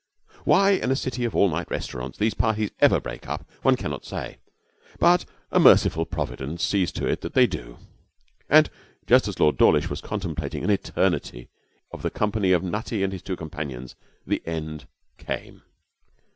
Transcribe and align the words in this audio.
Why, 0.45 0.71
in 0.71 0.89
a 0.89 0.95
city 0.95 1.25
of 1.25 1.35
all 1.35 1.47
night 1.47 1.69
restaurants, 1.69 2.17
these 2.17 2.33
parties 2.33 2.71
ever 2.79 2.99
break 2.99 3.29
up 3.29 3.47
one 3.61 3.75
cannot 3.75 4.03
say, 4.03 4.39
but 4.97 5.25
a 5.51 5.59
merciful 5.59 6.07
Providence 6.07 6.63
sees 6.63 6.91
to 6.93 7.05
it 7.05 7.21
that 7.21 7.35
they 7.35 7.45
do, 7.45 7.77
and 8.49 8.71
just 9.05 9.27
as 9.27 9.39
Lord 9.39 9.57
Dawlish 9.59 9.91
was 9.91 10.01
contemplating 10.01 10.63
an 10.63 10.71
eternity 10.71 11.49
of 11.91 12.01
the 12.01 12.09
company 12.09 12.51
of 12.51 12.63
Nutty 12.63 13.03
and 13.03 13.13
his 13.13 13.21
two 13.21 13.35
companions, 13.35 13.93
the 14.25 14.41
end 14.43 14.87
came. 15.19 15.61